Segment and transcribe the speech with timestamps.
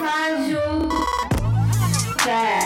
[0.00, 0.88] Rádio
[2.18, 2.61] Cast.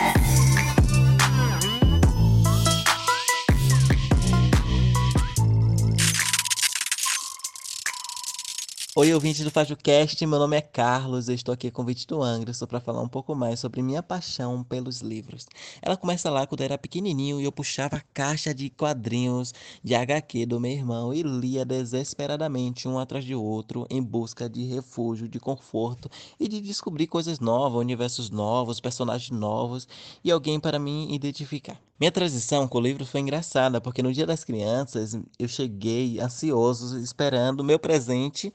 [8.98, 12.22] Oi, ouvinte do FajoCast, meu nome é Carlos, eu estou aqui com o convite do
[12.22, 15.46] Anderson para falar um pouco mais sobre minha paixão pelos livros.
[15.83, 19.52] Ela começa lá quando eu era pequenininho e eu puxava a caixa de quadrinhos
[19.84, 24.64] de HQ do meu irmão e lia desesperadamente um atrás de outro em busca de
[24.64, 26.10] refúgio, de conforto
[26.41, 29.86] e de descobrir coisas novas, universos novos, personagens novos
[30.24, 31.78] e alguém para me identificar.
[32.00, 36.98] Minha transição com o livro foi engraçada, porque no Dia das Crianças eu cheguei ansioso,
[36.98, 38.52] esperando meu presente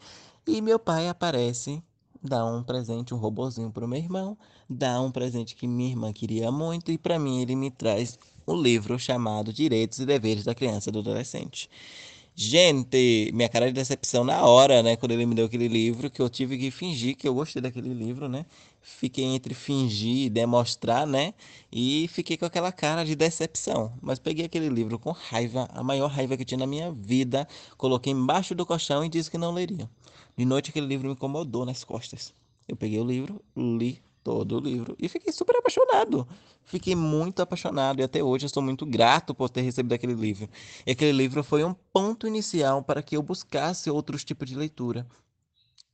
[0.47, 1.83] e meu pai aparece,
[2.21, 4.37] dá um presente, um robozinho para o meu irmão,
[4.69, 8.17] dá um presente que minha irmã queria muito e para mim ele me traz
[8.47, 11.69] um livro chamado Direitos e Deveres da Criança e do Adolescente.
[12.35, 14.95] Gente, minha cara de decepção na hora, né?
[14.95, 17.93] Quando ele me deu aquele livro, que eu tive que fingir que eu gostei daquele
[17.93, 18.45] livro, né?
[18.81, 21.33] Fiquei entre fingir e demonstrar, né?
[21.71, 23.93] E fiquei com aquela cara de decepção.
[24.01, 27.47] Mas peguei aquele livro com raiva, a maior raiva que tinha na minha vida,
[27.77, 29.89] coloquei embaixo do colchão e disse que não leria.
[30.37, 32.33] De noite aquele livro me incomodou nas costas.
[32.67, 36.27] Eu peguei o livro, li todo o livro e fiquei super apaixonado.
[36.65, 40.49] Fiquei muito apaixonado e até hoje estou muito grato por ter recebido aquele livro.
[40.85, 45.05] E aquele livro foi um ponto inicial para que eu buscasse outros tipos de leitura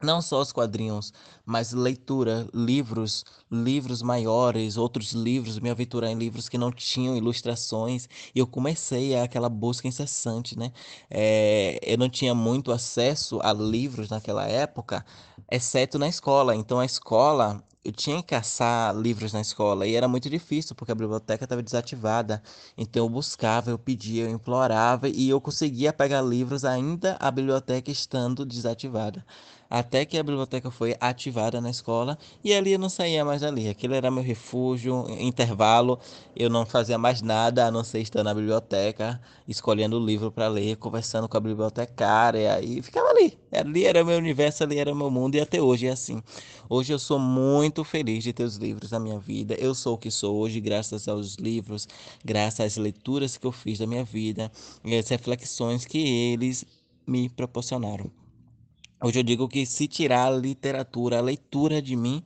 [0.01, 1.11] não só os quadrinhos,
[1.45, 8.07] mas leitura, livros, livros maiores, outros livros, me aventurar em livros que não tinham ilustrações,
[8.33, 10.71] e eu comecei aquela busca incessante, né?
[11.09, 15.03] É, eu não tinha muito acesso a livros naquela época,
[15.51, 20.09] exceto na escola, então a escola eu tinha que caçar livros na escola e era
[20.09, 22.43] muito difícil porque a biblioteca estava desativada.
[22.77, 27.89] Então eu buscava, eu pedia, eu implorava e eu conseguia pegar livros ainda a biblioteca
[27.89, 29.25] estando desativada
[29.69, 33.67] até que a biblioteca foi ativada na escola e ali eu não saía mais dali.
[33.69, 35.99] Aquilo era meu refúgio, intervalo,
[36.35, 40.47] eu não fazia mais nada a não ser estar na biblioteca, escolhendo o livro para
[40.47, 43.37] ler, conversando com a bibliotecária e ficava ali.
[43.51, 46.21] Ali era meu universo, ali era meu mundo e até hoje é assim.
[46.69, 49.55] Hoje eu sou muito feliz de ter os livros na minha vida.
[49.55, 51.87] Eu sou o que sou hoje graças aos livros,
[52.23, 54.51] graças às leituras que eu fiz da minha vida
[54.83, 56.65] e as reflexões que eles
[57.05, 58.11] me proporcionaram.
[58.99, 62.23] Hoje eu digo que se tirar a literatura, a leitura de mim,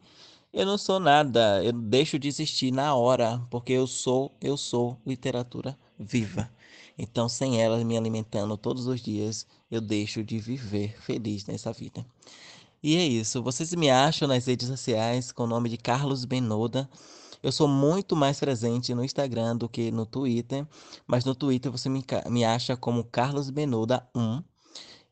[0.53, 4.97] eu não sou nada, eu deixo de existir na hora, porque eu sou, eu sou
[5.05, 6.49] literatura viva.
[6.97, 12.05] Então, sem ela me alimentando todos os dias, eu deixo de viver feliz nessa vida.
[12.81, 13.43] E é isso.
[13.43, 16.89] Vocês me acham nas redes sociais com o nome de Carlos Benoda.
[17.43, 20.65] Eu sou muito mais presente no Instagram do que no Twitter,
[21.05, 24.50] mas no Twitter você me, me acha como Carlos Benoda 1.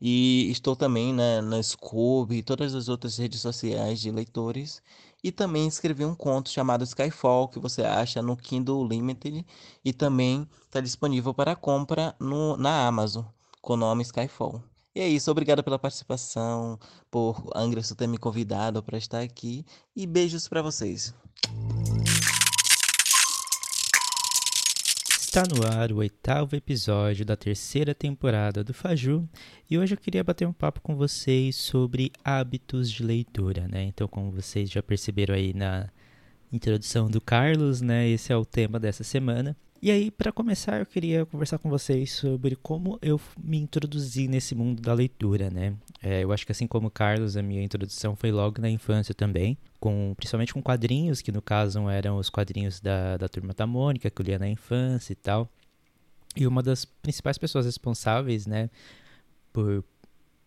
[0.00, 4.82] E estou também na, na Scoob e todas as outras redes sociais de leitores.
[5.22, 9.44] E também escrevi um conto chamado Skyfall, que você acha no Kindle Limited.
[9.84, 13.24] E também está disponível para compra no, na Amazon,
[13.60, 14.62] com o nome Skyfall.
[14.94, 16.78] E é isso, obrigado pela participação,
[17.10, 19.64] por Anderson ter me convidado para estar aqui.
[19.94, 21.14] E beijos para vocês.
[25.30, 29.28] Está no ar o oitavo episódio da terceira temporada do Faju
[29.70, 33.84] e hoje eu queria bater um papo com vocês sobre hábitos de leitura, né?
[33.84, 35.88] Então, como vocês já perceberam aí na
[36.52, 38.08] introdução do Carlos, né?
[38.08, 39.56] Esse é o tema dessa semana.
[39.80, 44.56] E aí, para começar, eu queria conversar com vocês sobre como eu me introduzi nesse
[44.56, 45.74] mundo da leitura, né?
[46.02, 49.14] É, eu acho que assim como o Carlos, a minha introdução foi logo na infância
[49.14, 53.66] também, com principalmente com quadrinhos, que no caso eram os quadrinhos da, da Turma da
[53.66, 55.48] Mônica, que eu lia na infância e tal.
[56.36, 58.70] E uma das principais pessoas responsáveis, né,
[59.52, 59.84] por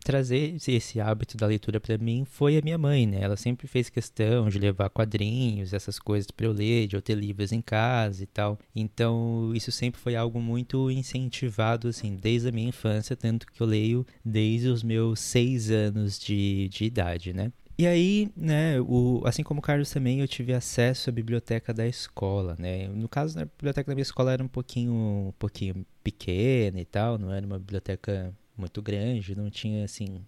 [0.04, 3.22] trazer esse hábito da leitura para mim foi a minha mãe, né?
[3.22, 7.16] Ela sempre fez questão de levar quadrinhos, essas coisas para eu ler, de eu ter
[7.16, 8.60] livros em casa e tal.
[8.76, 13.68] Então, isso sempre foi algo muito incentivado, assim, desde a minha infância, tanto que eu
[13.68, 17.52] leio desde os meus seis anos de, de idade, né?
[17.78, 21.88] E aí, né, o, assim como o Carlos também, eu tive acesso à biblioteca da
[21.88, 22.88] escola, né?
[22.88, 27.18] No caso, a biblioteca da minha escola era um pouquinho, um pouquinho pequena e tal,
[27.18, 30.22] não era uma biblioteca muito grande, não tinha assim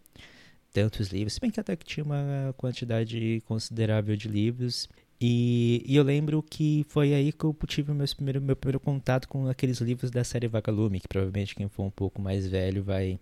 [0.73, 4.89] tantos livros, se bem que até que tinha uma quantidade considerável de livros.
[5.21, 8.79] E, e eu lembro que foi aí que eu tive o meu primeiro, meu primeiro
[8.79, 12.83] contato com aqueles livros da série Vagalume, que provavelmente quem for um pouco mais velho
[12.83, 13.19] vai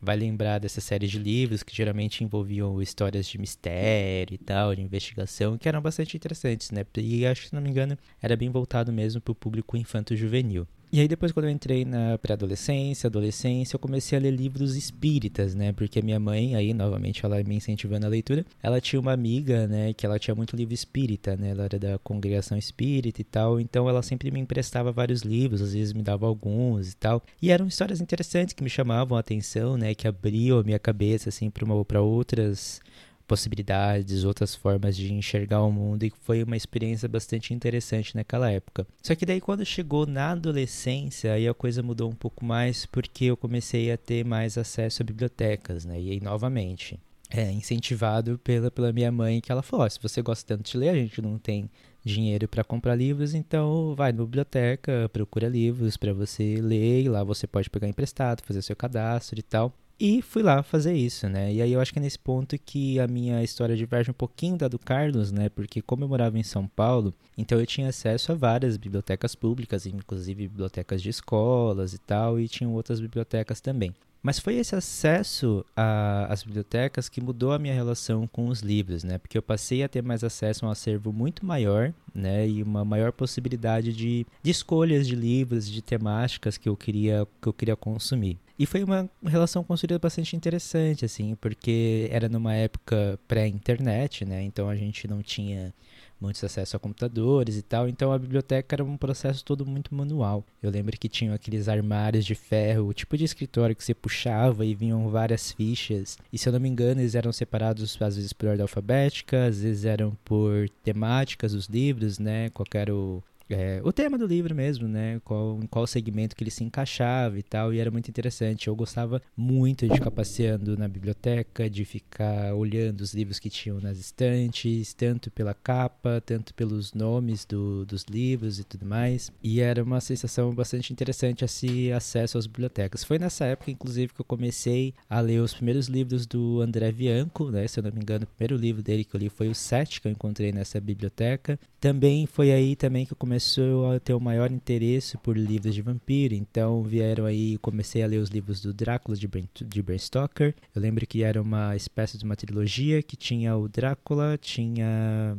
[0.00, 4.82] vai lembrar dessa série de livros que geralmente envolviam histórias de mistério e tal, de
[4.82, 6.84] investigação, que eram bastante interessantes, né?
[6.96, 10.66] E acho que, se não me engano, era bem voltado mesmo para o público infanto-juvenil.
[10.90, 15.54] E aí depois quando eu entrei na pré-adolescência, adolescência, eu comecei a ler livros espíritas,
[15.54, 15.70] né?
[15.72, 19.92] Porque minha mãe, aí novamente ela me incentivando a leitura, ela tinha uma amiga, né,
[19.92, 21.50] que ela tinha muito livro espírita, né?
[21.50, 25.74] Ela era da congregação espírita e tal, então ela sempre me emprestava vários livros, às
[25.74, 27.22] vezes me dava alguns e tal.
[27.42, 31.28] E eram histórias interessantes que me chamavam a atenção, né, que abriam a minha cabeça
[31.28, 32.80] assim para outras
[33.28, 38.86] possibilidades, outras formas de enxergar o mundo e foi uma experiência bastante interessante naquela época.
[39.02, 43.26] Só que daí quando chegou na adolescência, aí a coisa mudou um pouco mais porque
[43.26, 46.00] eu comecei a ter mais acesso a bibliotecas, né?
[46.00, 46.98] E aí novamente,
[47.30, 50.78] é, incentivado pela, pela minha mãe, que ela falou: oh, se você gosta tanto de
[50.78, 51.70] ler, a gente não tem
[52.02, 57.22] dinheiro para comprar livros, então vai na biblioteca, procura livros para você ler, e lá
[57.22, 59.74] você pode pegar emprestado, fazer seu cadastro e tal.
[60.00, 61.52] E fui lá fazer isso, né?
[61.52, 64.56] E aí eu acho que é nesse ponto que a minha história diverge um pouquinho
[64.56, 65.48] da do Carlos, né?
[65.48, 69.86] Porque como eu morava em São Paulo, então eu tinha acesso a várias bibliotecas públicas,
[69.86, 73.92] inclusive bibliotecas de escolas e tal, e tinham outras bibliotecas também.
[74.22, 79.18] Mas foi esse acesso às bibliotecas que mudou a minha relação com os livros, né?
[79.18, 82.46] Porque eu passei a ter mais acesso a um acervo muito maior, né?
[82.48, 87.48] E uma maior possibilidade de, de escolhas de livros, de temáticas que eu queria, que
[87.48, 88.38] eu queria consumir.
[88.58, 94.42] E foi uma relação construída bastante interessante, assim, porque era numa época pré-internet, né?
[94.42, 95.72] Então a gente não tinha
[96.20, 100.44] muitos acessos a computadores e tal, então a biblioteca era um processo todo muito manual.
[100.60, 104.64] Eu lembro que tinham aqueles armários de ferro, o tipo de escritório que você puxava
[104.64, 106.18] e vinham várias fichas.
[106.32, 109.60] E se eu não me engano, eles eram separados às vezes por ordem alfabética, às
[109.60, 112.50] vezes eram por temáticas dos livros, né?
[112.50, 115.20] Qual era o, é, o tema do livro mesmo, né?
[115.24, 118.68] Qual, em qual segmento que ele se encaixava e tal, e era muito interessante.
[118.68, 123.80] Eu gostava muito de ficar passeando na biblioteca, de ficar olhando os livros que tinham
[123.80, 129.32] nas estantes, tanto pela capa, tanto pelos nomes do, dos livros e tudo mais.
[129.42, 133.02] E era uma sensação bastante interessante esse acesso às bibliotecas.
[133.02, 137.50] Foi nessa época, inclusive, que eu comecei a ler os primeiros livros do André Bianco,
[137.50, 137.66] né?
[137.66, 140.00] Se eu não me engano, o primeiro livro dele que eu li foi o Sete,
[140.00, 141.58] que eu encontrei nessa biblioteca.
[141.80, 145.72] Também foi aí também que eu comecei começou a ter o maior interesse por livros
[145.72, 149.80] de vampiro, então vieram aí, comecei a ler os livros do Drácula de Bram, de
[149.80, 150.56] Bram Stoker.
[150.74, 155.38] Eu lembro que era uma espécie de uma trilogia que tinha o Drácula, tinha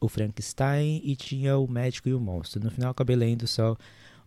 [0.00, 2.60] o Frankenstein e tinha o Médico e o Monstro.
[2.60, 3.76] No final acabei lendo só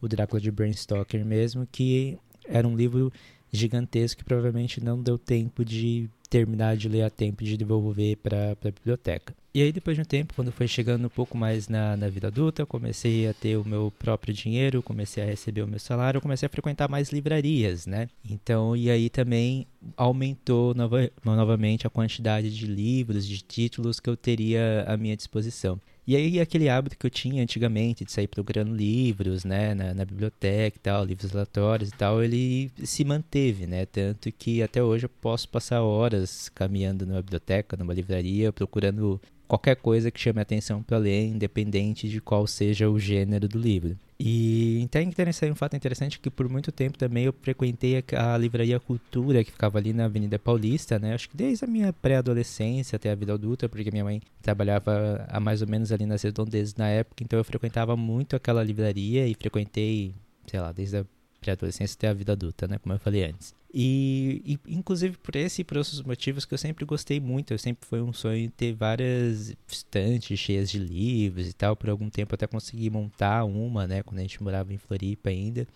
[0.02, 3.12] o Drácula de Bram Stoker mesmo, que era um livro
[3.52, 8.54] gigantesco que provavelmente não deu tempo de terminar de ler a tempo de devolver para
[8.54, 9.36] a biblioteca.
[9.54, 12.28] E aí, depois de um tempo, quando foi chegando um pouco mais na, na vida
[12.28, 16.20] adulta, eu comecei a ter o meu próprio dinheiro, comecei a receber o meu salário,
[16.20, 18.08] eu comecei a frequentar mais livrarias, né?
[18.28, 19.68] Então, e aí também
[19.98, 25.78] aumentou nova, novamente a quantidade de livros, de títulos que eu teria à minha disposição.
[26.06, 30.04] E aí aquele hábito que eu tinha antigamente de sair procurando livros, né, na, na,
[30.04, 35.06] biblioteca e tal, livros relatórios e tal, ele se manteve, né, tanto que até hoje
[35.06, 39.22] eu posso passar horas caminhando numa biblioteca, numa livraria, procurando
[39.52, 43.60] qualquer coisa que chame a atenção para ler, independente de qual seja o gênero do
[43.60, 43.98] livro.
[44.18, 48.34] E então é interessante, um fato interessante que por muito tempo também eu frequentei a,
[48.34, 51.14] a livraria Cultura, que ficava ali na Avenida Paulista, né?
[51.14, 55.38] Acho que desde a minha pré-adolescência até a vida adulta, porque minha mãe trabalhava a
[55.42, 59.34] mais ou menos ali nas redondezas na época, então eu frequentava muito aquela livraria e
[59.34, 60.14] frequentei,
[60.48, 61.06] sei lá, desde a
[61.42, 62.78] pré-adolescência até a vida adulta, né?
[62.78, 63.54] Como eu falei antes.
[63.74, 67.58] E, e, inclusive por esse e por outros motivos que eu sempre gostei muito, eu
[67.58, 71.76] sempre foi um sonho ter várias estantes cheias de livros e tal.
[71.76, 74.04] Por algum tempo até consegui montar uma, né?
[74.04, 75.68] Quando a gente morava em Floripa ainda.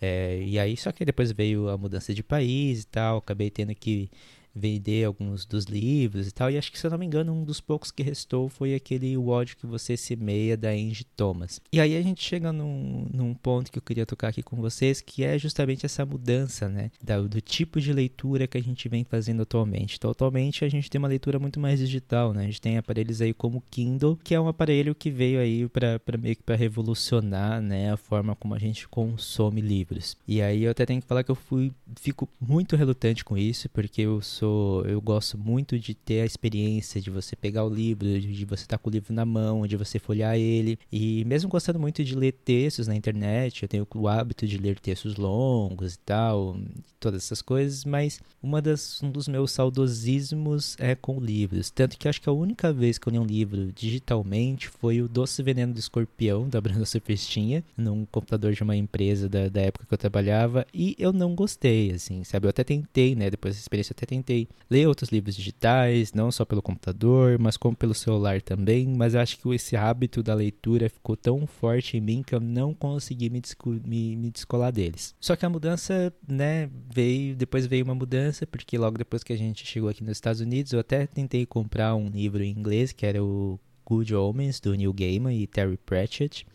[0.00, 3.74] É, e aí, só que depois veio a mudança de país e tal, acabei tendo
[3.74, 4.10] que
[4.54, 6.50] vender alguns dos livros e tal.
[6.50, 9.16] E acho que, se eu não me engano, um dos poucos que restou foi aquele
[9.16, 11.60] O ódio que você semeia da Angie Thomas.
[11.72, 15.00] E aí a gente chega num, num ponto que eu queria tocar aqui com vocês,
[15.00, 16.90] que é justamente essa mudança, né?
[17.28, 19.96] Do tipo de leitura que a gente vem fazendo atualmente.
[19.96, 22.42] Então, atualmente a gente tem uma leitura muito mais digital, né?
[22.42, 25.68] A gente tem aparelhos aí como o Kindle, que é um aparelho que veio aí
[25.68, 30.16] para meio que para revolucionar, né, a forma como a gente consome livros.
[30.26, 33.68] E aí eu até tenho que falar que eu fui fico muito relutante com isso,
[33.70, 37.68] porque eu sou sou, eu gosto muito de ter a experiência de você pegar o
[37.68, 40.78] livro, de você estar tá com o livro na mão, de você folhear ele.
[40.92, 44.78] E mesmo gostando muito de ler textos na internet, eu tenho o hábito de ler
[44.78, 46.56] textos longos e tal,
[47.00, 51.70] todas essas coisas, mas uma das, um dos meus saudosismos é com livros.
[51.70, 55.08] Tanto que acho que a única vez que eu li um livro digitalmente foi o
[55.08, 59.86] Doce Veneno do Escorpião, da Bruna Surfistinha, num computador de uma empresa da, da época
[59.86, 62.46] que eu trabalhava, e eu não gostei, assim, sabe?
[62.46, 63.30] Eu até tentei, né?
[63.30, 67.38] Depois dessa experiência, eu até tentei tentei ler outros livros digitais, não só pelo computador,
[67.38, 71.46] mas como pelo celular também, mas eu acho que esse hábito da leitura ficou tão
[71.46, 73.40] forte em mim que eu não consegui me,
[73.84, 75.14] me, me descolar deles.
[75.20, 79.38] Só que a mudança, né, veio, depois veio uma mudança, porque logo depois que a
[79.38, 83.06] gente chegou aqui nos Estados Unidos, eu até tentei comprar um livro em inglês, que
[83.06, 86.46] era o Good Omens, do Neil Gaiman e Terry Pratchett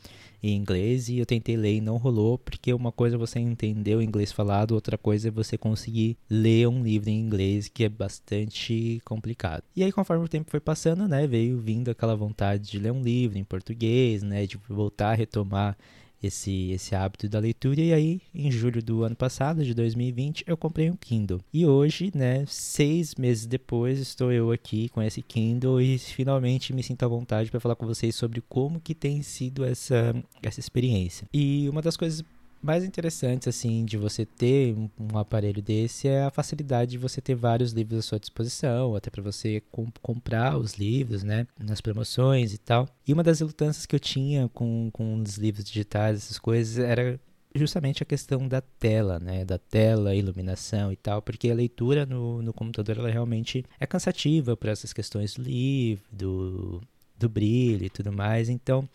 [0.41, 3.95] em inglês e eu tentei ler e não rolou, porque uma coisa é você entender
[3.95, 7.89] o inglês falado, outra coisa é você conseguir ler um livro em inglês, que é
[7.89, 9.63] bastante complicado.
[9.75, 13.01] E aí, conforme o tempo foi passando, né, veio vindo aquela vontade de ler um
[13.01, 15.77] livro em português, né, de voltar a retomar
[16.21, 17.81] esse, esse hábito da leitura.
[17.81, 21.41] E aí, em julho do ano passado, de 2020, eu comprei um Kindle.
[21.53, 26.83] E hoje, né, seis meses depois, estou eu aqui com esse Kindle e finalmente me
[26.83, 31.27] sinto à vontade para falar com vocês sobre como que tem sido essa, essa experiência.
[31.33, 32.23] E uma das coisas
[32.61, 37.35] mais interessantes assim de você ter um, aparelho desse é a facilidade de você ter
[37.35, 42.53] vários livros à sua disposição, até para você comp comprar os livros, né, nas promoções
[42.53, 42.87] e tal.
[43.07, 47.19] E uma das relutâncias que eu tinha com, com os livros digitais, essas coisas, era
[47.55, 52.41] justamente a questão da tela, né, da tela, iluminação e tal, porque a leitura no,
[52.41, 56.81] no computador ela realmente é cansativa para essas questões do livro, do,
[57.19, 58.49] do brilho e tudo mais.
[58.49, 58.87] Então,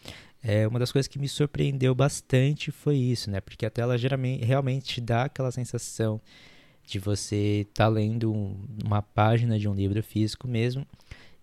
[0.43, 3.41] é, uma das coisas que me surpreendeu bastante foi isso, né?
[3.41, 6.21] Porque a tela geralmente, realmente dá aquela sensação
[6.87, 10.87] de você estar tá lendo um, uma página de um livro físico mesmo.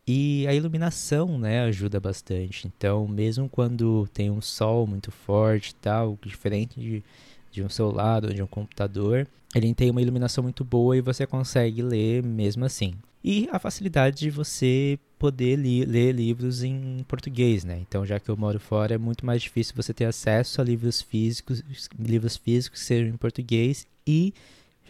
[0.08, 2.68] E a iluminação, né, ajuda bastante.
[2.68, 7.04] Então, mesmo quando tem um sol muito forte e tal, diferente de,
[7.52, 11.26] de um celular ou de um computador, ele tem uma iluminação muito boa e você
[11.26, 12.94] consegue ler mesmo assim.
[13.24, 17.78] E a facilidade de você poder li ler livros em português, né?
[17.80, 21.02] Então, já que eu moro fora, é muito mais difícil você ter acesso a livros
[21.02, 21.64] físicos,
[22.00, 24.34] livros físicos que sejam em português e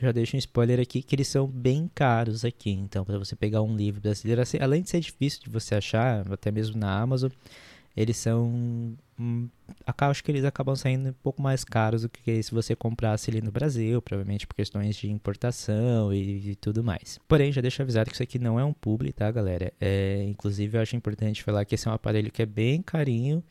[0.02, 2.72] já deixo um spoiler aqui que eles são bem caros aqui.
[2.72, 6.26] Então, para você pegar um livro brasileiro, assim, além de ser difícil de você achar,
[6.32, 7.30] até mesmo na Amazon,
[7.96, 8.96] eles são.
[9.20, 9.48] Hum,
[9.86, 13.42] acho que eles acabam saindo um pouco mais caros do que se você comprasse ali
[13.42, 17.20] no Brasil, provavelmente por questões de importação e, e tudo mais.
[17.28, 19.72] Porém, já deixo avisado que isso aqui não é um publi, tá, galera?
[19.80, 23.44] É, inclusive, eu acho importante falar que esse é um aparelho que é bem carinho.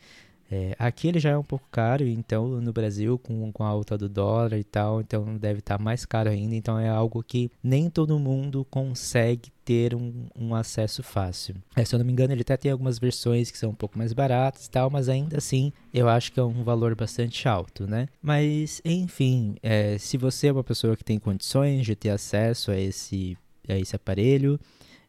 [0.51, 3.97] É, aqui ele já é um pouco caro, então no Brasil, com, com a alta
[3.97, 6.55] do dólar e tal, então deve estar tá mais caro ainda.
[6.55, 11.55] Então é algo que nem todo mundo consegue ter um, um acesso fácil.
[11.77, 13.97] É, se eu não me engano, ele até tem algumas versões que são um pouco
[13.97, 17.87] mais baratas e tal, mas ainda assim eu acho que é um valor bastante alto,
[17.87, 18.09] né?
[18.21, 22.79] Mas enfim, é, se você é uma pessoa que tem condições de ter acesso a
[22.79, 23.39] esse,
[23.69, 24.59] a esse aparelho,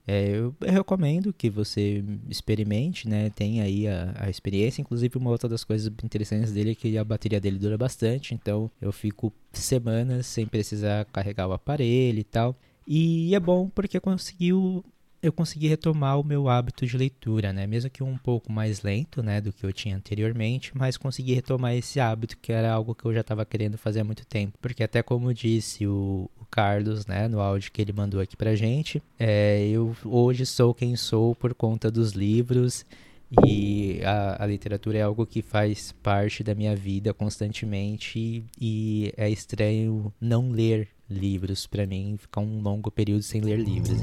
[0.08, 3.30] é, eu, recomendo que você experimente, né?
[3.30, 4.82] Tenha aí a, a, experiência.
[4.82, 8.34] Inclusive, uma outra das coisas interessantes dele é que a bateria dele dura bastante.
[8.34, 12.56] Então, eu fico semanas sem precisar carregar o aparelho e tal.
[12.88, 14.84] E é bom porque conseguiu
[15.22, 17.68] eu consegui retomar o meu hábito de leitura, né?
[17.68, 21.76] Mesmo que um pouco mais lento, né, do que eu tinha anteriormente, mas consegui retomar
[21.76, 24.58] esse hábito que era algo que eu já estava querendo fazer há muito tempo.
[24.62, 28.56] Porque até como disse o, o Carlos, né, no áudio que ele mandou aqui pra
[28.56, 32.86] gente, é, eu hoje sou quem sou por conta dos livros
[33.48, 39.30] e a, a, literatura é algo que faz parte da minha vida constantemente e, é
[39.30, 44.02] estranho não ler livros para mim, ficar um longo período sem ler livros.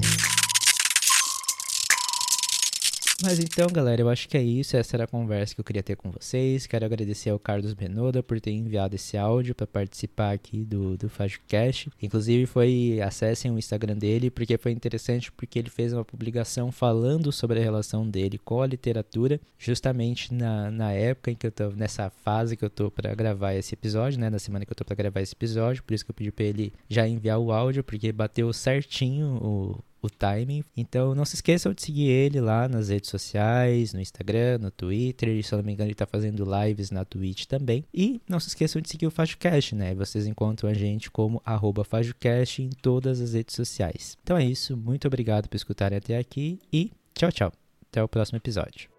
[3.20, 4.76] Mas então, galera, eu acho que é isso.
[4.76, 6.68] Essa era a conversa que eu queria ter com vocês.
[6.68, 11.08] Quero agradecer ao Carlos Benoda por ter enviado esse áudio para participar aqui do, do
[11.08, 11.90] FajoCast.
[12.00, 17.32] Inclusive, foi acessem o Instagram dele, porque foi interessante, porque ele fez uma publicação falando
[17.32, 21.70] sobre a relação dele com a literatura, justamente na, na época em que eu tô,
[21.70, 24.30] nessa fase que eu tô para gravar esse episódio, né?
[24.30, 25.82] Na semana que eu tô para gravar esse episódio.
[25.82, 29.84] Por isso que eu pedi para ele já enviar o áudio, porque bateu certinho o,
[30.02, 30.62] o timing.
[30.76, 35.28] Então não se esqueçam de seguir ele lá nas redes sociais, no Instagram, no Twitter.
[35.28, 37.84] E, se eu não me engano, ele está fazendo lives na Twitch também.
[37.92, 39.94] E não se esqueçam de seguir o FajoCast, né?
[39.94, 44.16] Vocês encontram a gente como arroba FajoCast em todas as redes sociais.
[44.22, 47.52] Então é isso, muito obrigado por escutarem até aqui e tchau, tchau.
[47.90, 48.90] Até o próximo episódio.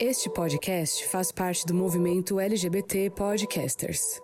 [0.00, 4.23] Este podcast faz parte do movimento LGBT Podcasters.